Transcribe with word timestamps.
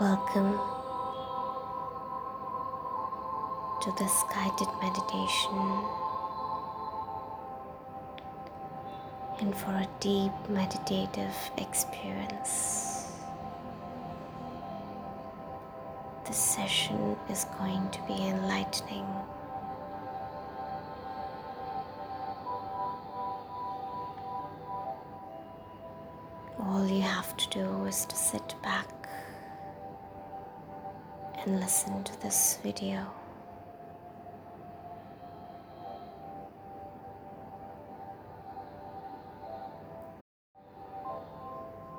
Welcome 0.00 0.58
to 3.80 3.92
this 3.96 4.24
guided 4.28 4.66
meditation 4.82 5.84
and 9.38 9.56
for 9.56 9.70
a 9.70 9.86
deep 10.00 10.32
meditative 10.48 11.36
experience. 11.58 13.12
This 16.26 16.38
session 16.38 17.16
is 17.30 17.46
going 17.56 17.88
to 17.90 18.00
be 18.08 18.14
enlightening. 18.14 19.06
All 26.58 26.84
you 26.88 27.02
have 27.02 27.36
to 27.36 27.48
do 27.50 27.84
is 27.84 28.04
to 28.06 28.16
sit 28.16 28.56
back 28.60 28.88
and 31.46 31.60
listen 31.60 32.02
to 32.04 32.20
this 32.22 32.58
video. 32.62 33.06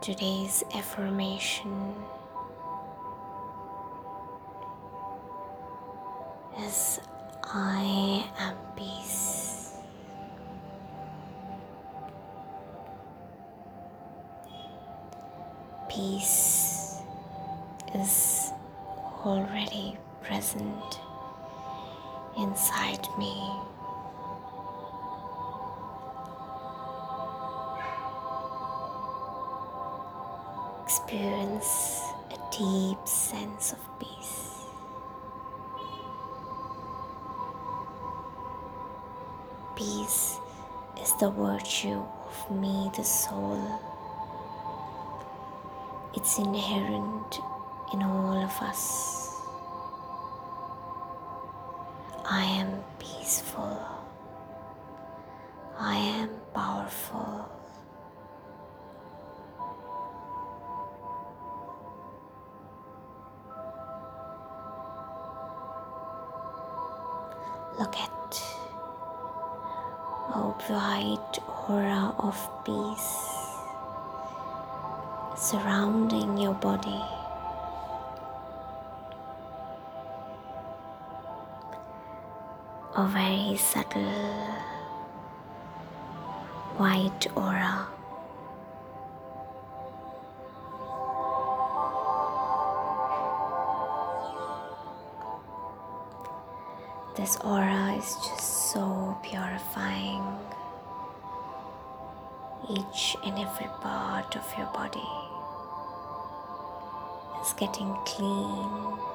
Today's 0.00 0.64
affirmation 0.74 1.94
is 6.60 6.98
I 7.44 8.26
am 8.38 8.56
peace. 8.76 9.74
Peace 15.88 17.02
is 17.94 18.37
already 19.24 19.96
present 20.22 21.00
inside 22.36 23.06
me. 23.18 23.50
Experience 30.84 32.02
a 32.30 32.38
deep 32.56 32.98
sense 33.06 33.72
of 33.72 33.78
peace. 33.98 34.64
Peace 39.76 40.38
is 41.02 41.12
the 41.20 41.30
virtue 41.30 42.02
of 42.26 42.60
me, 42.60 42.90
the 42.96 43.04
soul. 43.04 43.60
It's 46.14 46.38
inherent 46.38 47.40
in 47.92 48.02
all 48.02 48.36
of 48.42 48.62
us. 48.62 49.32
I 52.24 52.44
am 52.44 52.82
peaceful. 52.98 53.78
I 55.78 55.96
am 55.96 56.30
powerful. 56.54 57.48
Look 67.78 67.94
at 67.96 68.42
a 70.34 70.52
bright 70.66 71.38
aura 71.68 72.14
of 72.18 72.36
peace 72.64 73.38
surrounding 75.36 76.36
your 76.36 76.54
body. 76.54 77.17
A 82.98 83.06
very 83.06 83.56
subtle 83.56 84.02
white 86.78 87.28
aura. 87.36 87.86
This 97.14 97.36
aura 97.44 97.94
is 97.96 98.16
just 98.16 98.72
so 98.72 99.16
purifying 99.22 100.24
each 102.68 103.16
and 103.24 103.38
every 103.38 103.68
part 103.80 104.34
of 104.34 104.44
your 104.58 104.66
body 104.74 105.08
is 107.40 107.52
getting 107.52 107.94
clean. 108.04 109.07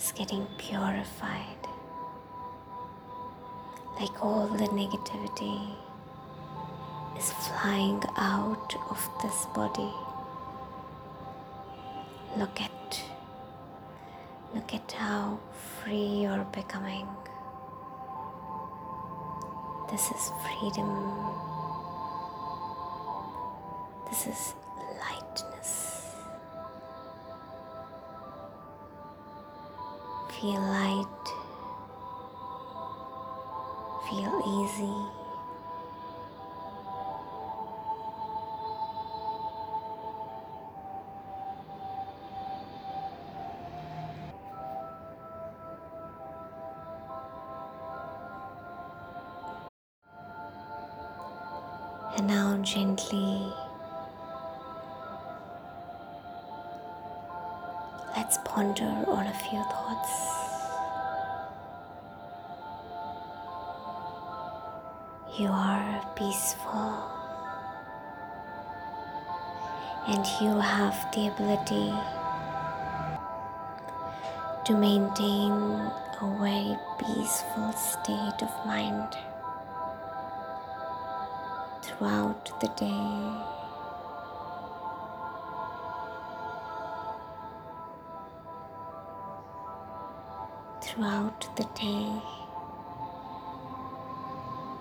Is 0.00 0.12
getting 0.12 0.46
purified. 0.56 1.60
Like 4.00 4.24
all 4.24 4.46
the 4.48 4.64
negativity 4.68 5.76
is 7.18 7.30
flying 7.32 8.02
out 8.16 8.74
of 8.88 8.98
this 9.22 9.44
body. 9.54 9.92
Look 12.38 12.62
at 12.62 13.02
look 14.54 14.72
at 14.72 14.90
how 14.92 15.38
free 15.52 16.22
you're 16.22 16.46
becoming. 16.50 17.06
This 19.90 20.10
is 20.10 20.30
freedom. 20.42 20.90
This 24.08 24.26
is 24.28 24.54
lightness. 25.04 25.79
Feel 30.40 30.58
light. 30.58 31.06
Feel 34.08 34.40
easy. 34.46 35.20
And 52.16 52.26
now 52.26 52.56
gently 52.62 53.52
let's 58.16 58.38
ponder 58.44 58.84
on 59.08 59.26
a 59.26 59.34
few 59.34 59.62
thoughts. 59.64 60.10
You 65.38 65.48
are 65.48 66.02
peaceful 66.16 67.10
and 70.06 70.26
you 70.40 70.58
have 70.58 70.96
the 71.14 71.28
ability 71.28 71.92
to 74.64 74.76
maintain 74.76 75.52
a 75.52 76.36
very 76.40 76.76
peaceful 76.98 77.72
state 77.72 78.42
of 78.42 78.66
mind 78.66 79.16
throughout 81.82 82.60
the 82.60 82.68
day. 82.76 83.59
Throughout 90.90 91.56
the 91.56 91.62
day, 91.78 92.10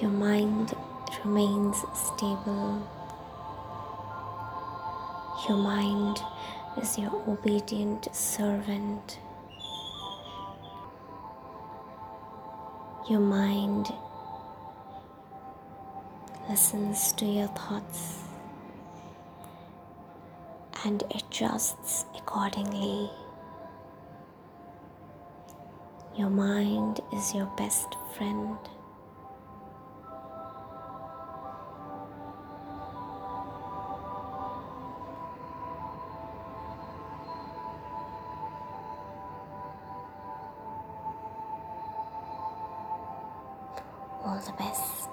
your 0.00 0.10
mind 0.10 0.74
remains 1.24 1.76
stable. 1.94 2.82
Your 5.48 5.58
mind 5.58 6.18
is 6.76 6.98
your 6.98 7.12
obedient 7.28 8.12
servant. 8.12 9.20
Your 13.08 13.20
mind 13.20 13.92
listens 16.48 17.12
to 17.12 17.24
your 17.24 17.46
thoughts 17.46 18.24
and 20.84 21.04
adjusts 21.14 22.06
accordingly. 22.16 23.08
Your 26.14 26.28
mind 26.28 27.00
is 27.10 27.34
your 27.34 27.46
best 27.56 27.96
friend. 28.14 28.58
All 44.22 44.38
the 44.44 44.52
best. 44.58 45.08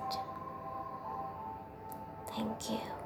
Thank 2.36 2.72
you. 2.72 2.99